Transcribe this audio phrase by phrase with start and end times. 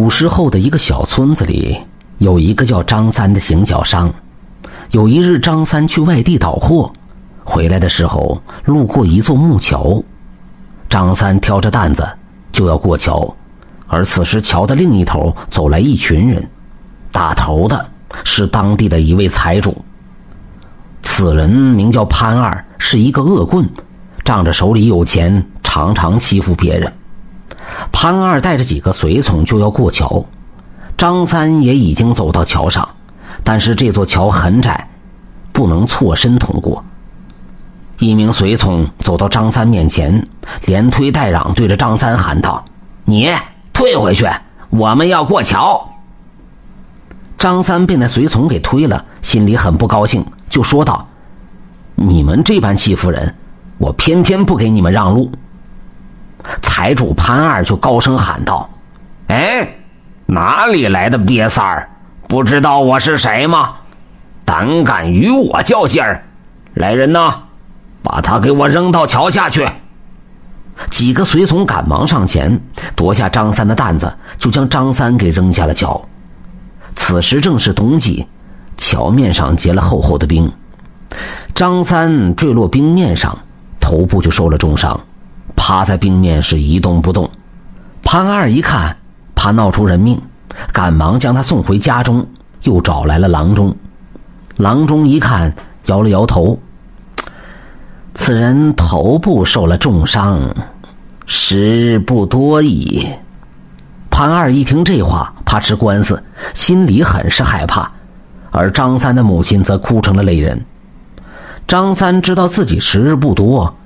[0.00, 1.78] 古时候的一个小村子里，
[2.16, 4.10] 有一个叫张三的行脚商。
[4.92, 6.90] 有一日，张三去外地倒货，
[7.44, 10.02] 回来的时候路过一座木桥，
[10.88, 12.08] 张三挑着担子
[12.50, 13.36] 就要过桥，
[13.88, 16.48] 而此时桥的另一头走来一群人，
[17.12, 17.86] 打头的
[18.24, 19.84] 是当地的一位财主。
[21.02, 23.68] 此人名叫潘二，是一个恶棍，
[24.24, 26.90] 仗着手里有钱，常常欺负别人。
[27.92, 30.24] 潘二带着几个随从就要过桥，
[30.96, 32.88] 张三也已经走到桥上，
[33.44, 34.88] 但是这座桥很窄，
[35.52, 36.84] 不能错身通过。
[37.98, 40.26] 一名随从走到张三面前，
[40.64, 42.64] 连推带嚷，对着张三喊道
[43.04, 43.30] ：“你
[43.72, 44.26] 退回去，
[44.70, 45.86] 我们要过桥。”
[47.36, 51.06] 张三被那随从给推了，心里很不高兴，就说道
[51.94, 53.34] ：“你们这般欺负人，
[53.76, 55.30] 我偏偏不给你们让路。”
[56.62, 58.68] 财主潘二就高声喊道
[59.28, 59.76] ：“哎，
[60.26, 61.90] 哪里来的瘪三儿？
[62.28, 63.74] 不知道我是谁吗？
[64.44, 66.24] 胆敢与我较劲儿！
[66.74, 67.34] 来人呐，
[68.02, 69.68] 把他给我扔到桥下去！”
[70.90, 72.58] 几个随从赶忙上前
[72.96, 76.00] 夺下张三的担子，就将张三给扔下了桥。
[76.96, 78.26] 此时正是冬季，
[78.76, 80.50] 桥面上结了厚厚的冰，
[81.54, 83.36] 张三坠落冰面上，
[83.78, 84.98] 头部就受了重伤。
[85.62, 87.30] 趴在冰面是一动不动，
[88.02, 88.96] 潘二一看
[89.34, 90.18] 怕闹出人命，
[90.72, 92.26] 赶忙将他送回家中，
[92.62, 93.76] 又找来了郎中。
[94.56, 96.58] 郎中一看，摇了摇头
[98.14, 100.40] ：“此人头部受了重伤，
[101.26, 103.06] 时日不多矣。”
[104.10, 106.22] 潘二一听这话，怕吃官司，
[106.54, 107.92] 心里很是害怕。
[108.50, 110.64] 而张三的母亲则哭成了泪人。
[111.68, 113.76] 张三知道自己时日不多。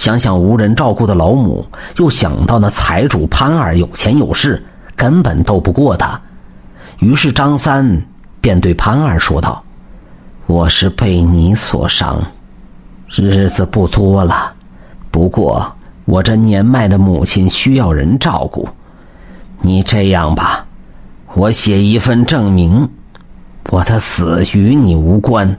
[0.00, 1.62] 想想无人照顾的老母，
[1.98, 4.64] 又想到那财主潘二有钱有势，
[4.96, 6.18] 根本斗不过他。
[7.00, 8.00] 于是张三
[8.40, 9.62] 便对潘二说道
[10.48, 12.18] ：“我是被你所伤，
[13.14, 14.54] 日子不多了。
[15.10, 15.70] 不过
[16.06, 18.66] 我这年迈的母亲需要人照顾。
[19.60, 20.64] 你这样吧，
[21.34, 22.88] 我写一份证明，
[23.68, 25.54] 我的死与你无关，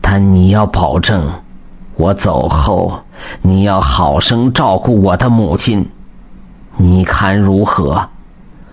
[0.00, 1.28] 但你要保证。”
[2.02, 3.00] 我走后，
[3.42, 5.88] 你要好生照顾我的母亲，
[6.76, 8.08] 你看如何？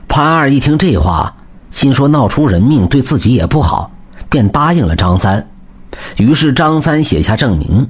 [0.08, 1.36] 潘二一听这话，
[1.70, 3.92] 心说闹出人命对自己也不好，
[4.30, 5.48] 便答应了张三。
[6.18, 7.88] 于是张三写下证明。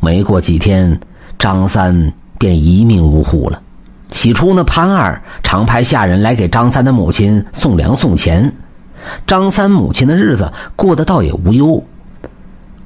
[0.00, 0.98] 没过几天，
[1.38, 3.62] 张三便一命呜呼了。
[4.08, 8.52] 起初呢，潘二常派下人来给张三的母亲送粮送钱，
[9.28, 11.84] 张三母亲的日子过得倒也无忧。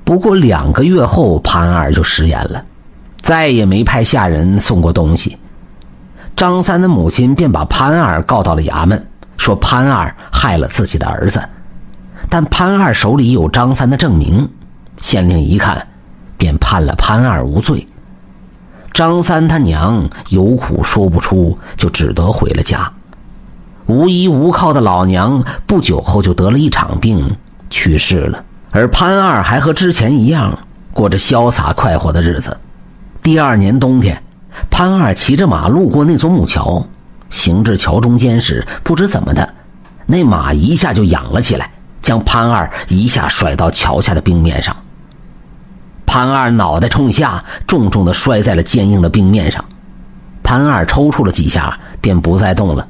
[0.06, 2.64] 不过两个月后，潘二就食言了，
[3.22, 5.36] 再也没派下人送过东西。
[6.36, 9.04] 张三的母亲便把潘二告到了衙门，
[9.36, 11.42] 说潘二害了自己的儿子。
[12.30, 14.48] 但潘二手里有张三的证明，
[14.98, 15.84] 县令一看，
[16.38, 17.84] 便判了潘二无罪。
[18.92, 22.88] 张三他娘有苦说不出，就只得回了家。
[23.86, 27.36] 无依无靠的老娘不久后就得了一场病，
[27.70, 28.44] 去世了。
[28.76, 30.58] 而潘二还和之前一样
[30.92, 32.54] 过着潇洒快活的日子。
[33.22, 34.22] 第二年冬天，
[34.68, 36.86] 潘二骑着马路过那座木桥，
[37.30, 39.54] 行至桥中间时，不知怎么的，
[40.04, 41.70] 那马一下就仰了起来，
[42.02, 44.76] 将潘二一下甩到桥下的冰面上。
[46.04, 49.64] 潘二脑袋冲下，重重的摔在了坚硬的冰面上。
[50.42, 52.86] 潘二抽搐了几下，便不再动了。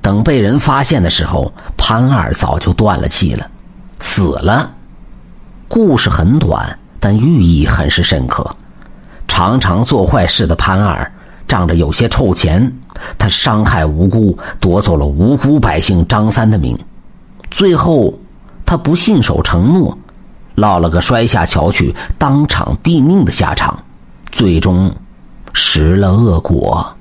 [0.00, 3.44] 等被人发现的时候，潘二早就断了气了，
[3.98, 4.70] 死了。
[5.72, 8.44] 故事很短，但寓意很是深刻。
[9.28, 11.12] 常常做坏事的潘二，
[11.46, 12.72] 仗着有些臭钱，
[13.16, 16.76] 他伤害无辜，夺走了无辜百姓张三的命。
[17.52, 18.12] 最后，
[18.66, 19.96] 他不信守承诺，
[20.56, 23.80] 落了个摔下桥去，当场毙命的下场，
[24.32, 24.92] 最终
[25.52, 26.96] 食了恶果。